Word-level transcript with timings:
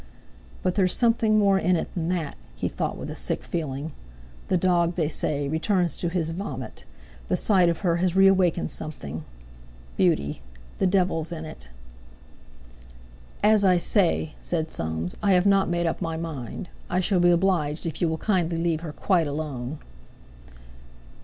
"But 0.63 0.73
there's 0.73 0.95
something 0.95 1.37
more 1.37 1.59
in 1.59 1.75
it 1.75 1.93
than 1.93 2.09
that!" 2.09 2.35
he 2.55 2.67
thought 2.67 2.97
with 2.97 3.11
a 3.11 3.15
sick 3.15 3.43
feeling. 3.43 3.91
"The 4.47 4.57
dog, 4.57 4.95
they 4.95 5.07
say, 5.07 5.47
returns 5.47 5.95
to 5.97 6.09
his 6.09 6.31
vomit! 6.31 6.85
The 7.27 7.37
sight 7.37 7.69
of 7.69 7.81
her 7.81 7.97
has 7.97 8.15
reawakened 8.15 8.71
something. 8.71 9.23
Beauty! 9.97 10.41
The 10.79 10.87
devil's 10.87 11.31
in 11.31 11.45
it!" 11.45 11.69
"As 13.43 13.63
I 13.63 13.77
say," 13.77 14.33
said 14.39 14.71
Soames, 14.71 15.15
"I 15.21 15.33
have 15.33 15.45
not 15.45 15.69
made 15.69 15.85
up 15.85 16.01
my 16.01 16.17
mind. 16.17 16.67
I 16.89 16.99
shall 16.99 17.19
be 17.19 17.29
obliged 17.29 17.85
if 17.85 18.01
you 18.01 18.09
will 18.09 18.17
kindly 18.17 18.57
leave 18.57 18.81
her 18.81 18.91
quite 18.91 19.27
alone." 19.27 19.77